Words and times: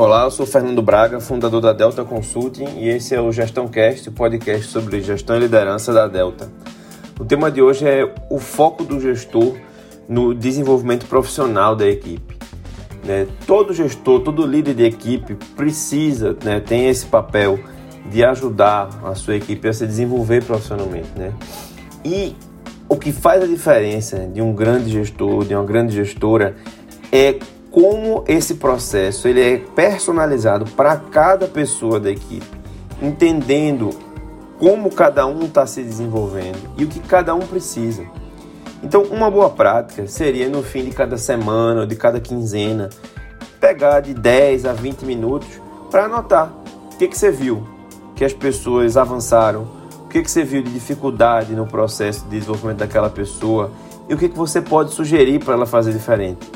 Olá, 0.00 0.24
eu 0.24 0.30
sou 0.30 0.46
Fernando 0.46 0.80
Braga, 0.80 1.20
fundador 1.20 1.60
da 1.60 1.74
Delta 1.74 2.02
Consulting 2.02 2.78
e 2.78 2.88
esse 2.88 3.14
é 3.14 3.20
o 3.20 3.30
Gestão 3.30 3.68
Cast, 3.68 4.08
o 4.08 4.12
podcast 4.12 4.68
sobre 4.68 4.98
gestão 5.02 5.36
e 5.36 5.40
liderança 5.40 5.92
da 5.92 6.08
Delta. 6.08 6.50
O 7.20 7.24
tema 7.26 7.50
de 7.50 7.60
hoje 7.60 7.86
é 7.86 8.10
o 8.30 8.38
foco 8.38 8.82
do 8.82 8.98
gestor 8.98 9.56
no 10.08 10.32
desenvolvimento 10.32 11.04
profissional 11.04 11.76
da 11.76 11.86
equipe. 11.86 12.34
Né? 13.04 13.26
Todo 13.46 13.74
gestor, 13.74 14.20
todo 14.20 14.46
líder 14.46 14.72
de 14.72 14.84
equipe 14.84 15.34
precisa, 15.54 16.34
né, 16.42 16.60
tem 16.60 16.88
esse 16.88 17.04
papel 17.04 17.60
de 18.06 18.24
ajudar 18.24 18.88
a 19.04 19.14
sua 19.14 19.36
equipe 19.36 19.68
a 19.68 19.72
se 19.74 19.86
desenvolver 19.86 20.42
profissionalmente. 20.42 21.10
Né? 21.14 21.30
E 22.02 22.34
o 22.88 22.96
que 22.96 23.12
faz 23.12 23.42
a 23.42 23.46
diferença 23.46 24.20
de 24.20 24.40
um 24.40 24.54
grande 24.54 24.90
gestor, 24.90 25.44
de 25.44 25.54
uma 25.54 25.64
grande 25.64 25.94
gestora, 25.94 26.56
é 27.12 27.38
como 27.70 28.24
esse 28.26 28.54
processo 28.54 29.28
ele 29.28 29.40
é 29.40 29.56
personalizado 29.58 30.64
para 30.72 30.96
cada 30.96 31.46
pessoa 31.46 32.00
da 32.00 32.10
equipe, 32.10 32.46
entendendo 33.00 33.90
como 34.58 34.90
cada 34.90 35.26
um 35.26 35.44
está 35.44 35.66
se 35.66 35.82
desenvolvendo 35.82 36.58
e 36.76 36.84
o 36.84 36.88
que 36.88 37.00
cada 37.00 37.34
um 37.34 37.40
precisa. 37.40 38.04
Então, 38.82 39.02
uma 39.04 39.30
boa 39.30 39.50
prática 39.50 40.06
seria 40.06 40.48
no 40.48 40.62
fim 40.62 40.84
de 40.84 40.90
cada 40.90 41.16
semana 41.16 41.80
ou 41.80 41.86
de 41.86 41.96
cada 41.96 42.20
quinzena 42.20 42.90
pegar 43.60 44.00
de 44.00 44.14
10 44.14 44.64
a 44.64 44.72
20 44.72 45.02
minutos 45.04 45.48
para 45.90 46.04
anotar 46.04 46.52
o 46.92 46.96
que, 46.96 47.06
que 47.06 47.16
você 47.16 47.30
viu, 47.30 47.62
que 48.14 48.24
as 48.24 48.32
pessoas 48.32 48.96
avançaram, 48.96 49.66
o 50.04 50.08
que, 50.08 50.22
que 50.22 50.30
você 50.30 50.42
viu 50.42 50.62
de 50.62 50.72
dificuldade 50.72 51.54
no 51.54 51.66
processo 51.66 52.24
de 52.24 52.30
desenvolvimento 52.30 52.78
daquela 52.78 53.10
pessoa 53.10 53.70
e 54.08 54.14
o 54.14 54.18
que, 54.18 54.28
que 54.28 54.36
você 54.36 54.60
pode 54.60 54.92
sugerir 54.92 55.44
para 55.44 55.54
ela 55.54 55.66
fazer 55.66 55.92
diferente. 55.92 56.50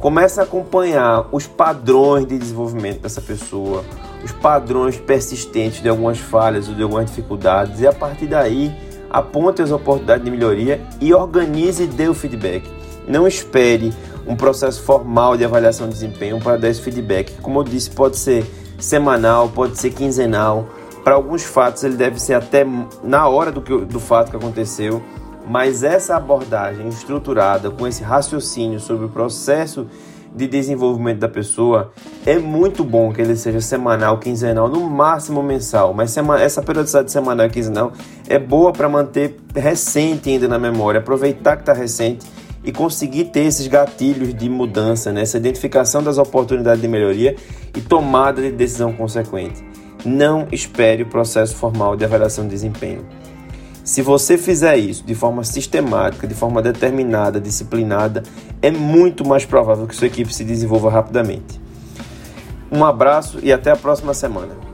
Comece 0.00 0.40
a 0.40 0.44
acompanhar 0.44 1.28
os 1.30 1.46
padrões 1.46 2.26
de 2.26 2.38
desenvolvimento 2.38 3.02
dessa 3.02 3.20
pessoa, 3.20 3.84
os 4.24 4.32
padrões 4.32 4.96
persistentes 4.96 5.82
de 5.82 5.90
algumas 5.90 6.18
falhas 6.18 6.68
ou 6.68 6.74
de 6.74 6.82
algumas 6.82 7.04
dificuldades, 7.06 7.80
e 7.80 7.86
a 7.86 7.92
partir 7.92 8.26
daí 8.26 8.74
aponte 9.10 9.60
as 9.60 9.70
oportunidades 9.70 10.24
de 10.24 10.30
melhoria 10.30 10.80
e 11.02 11.12
organize 11.12 11.82
e 11.82 11.86
dê 11.86 12.08
o 12.08 12.14
feedback. 12.14 12.64
Não 13.06 13.28
espere 13.28 13.92
um 14.26 14.34
processo 14.34 14.82
formal 14.82 15.36
de 15.36 15.44
avaliação 15.44 15.86
de 15.86 15.92
desempenho 15.92 16.40
para 16.40 16.56
dar 16.56 16.70
esse 16.70 16.80
feedback. 16.80 17.38
Como 17.42 17.58
eu 17.58 17.64
disse, 17.64 17.90
pode 17.90 18.16
ser 18.16 18.46
semanal, 18.78 19.50
pode 19.50 19.78
ser 19.78 19.90
quinzenal. 19.90 20.66
Para 21.04 21.14
alguns 21.14 21.42
fatos, 21.42 21.84
ele 21.84 21.96
deve 21.96 22.18
ser 22.18 22.34
até 22.34 22.64
na 23.02 23.28
hora 23.28 23.52
do, 23.52 23.60
que, 23.60 23.76
do 23.84 24.00
fato 24.00 24.30
que 24.30 24.36
aconteceu 24.36 25.02
mas 25.46 25.82
essa 25.82 26.16
abordagem 26.16 26.88
estruturada, 26.88 27.70
com 27.70 27.86
esse 27.86 28.02
raciocínio 28.02 28.80
sobre 28.80 29.06
o 29.06 29.08
processo 29.08 29.86
de 30.34 30.46
desenvolvimento 30.46 31.18
da 31.18 31.28
pessoa, 31.28 31.92
é 32.24 32.38
muito 32.38 32.84
bom 32.84 33.12
que 33.12 33.20
ele 33.20 33.34
seja 33.34 33.60
semanal, 33.60 34.18
quinzenal, 34.18 34.68
no 34.68 34.88
máximo 34.88 35.42
mensal. 35.42 35.92
Mas 35.92 36.16
essa 36.40 36.62
periodicidade 36.62 37.10
semanal 37.10 37.46
e 37.46 37.50
quinzenal 37.50 37.92
é 38.28 38.38
boa 38.38 38.72
para 38.72 38.88
manter 38.88 39.36
recente 39.54 40.30
ainda 40.30 40.46
na 40.46 40.58
memória, 40.58 41.00
aproveitar 41.00 41.56
que 41.56 41.62
está 41.62 41.72
recente 41.72 42.26
e 42.62 42.70
conseguir 42.70 43.26
ter 43.26 43.40
esses 43.40 43.66
gatilhos 43.66 44.34
de 44.34 44.48
mudança, 44.48 45.12
né? 45.12 45.22
essa 45.22 45.38
identificação 45.38 46.02
das 46.02 46.18
oportunidades 46.18 46.80
de 46.80 46.88
melhoria 46.88 47.34
e 47.74 47.80
tomada 47.80 48.40
de 48.42 48.52
decisão 48.52 48.92
consequente. 48.92 49.64
Não 50.04 50.46
espere 50.52 51.02
o 51.02 51.06
processo 51.06 51.56
formal 51.56 51.96
de 51.96 52.04
avaliação 52.04 52.44
de 52.44 52.50
desempenho. 52.50 53.04
Se 53.90 54.02
você 54.02 54.38
fizer 54.38 54.76
isso 54.76 55.02
de 55.02 55.16
forma 55.16 55.42
sistemática, 55.42 56.24
de 56.24 56.32
forma 56.32 56.62
determinada, 56.62 57.40
disciplinada, 57.40 58.22
é 58.62 58.70
muito 58.70 59.26
mais 59.26 59.44
provável 59.44 59.84
que 59.84 59.96
sua 59.96 60.06
equipe 60.06 60.32
se 60.32 60.44
desenvolva 60.44 60.88
rapidamente. 60.88 61.60
Um 62.70 62.84
abraço 62.84 63.40
e 63.42 63.52
até 63.52 63.72
a 63.72 63.74
próxima 63.74 64.14
semana. 64.14 64.69